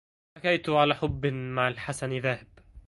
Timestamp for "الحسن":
1.67-2.17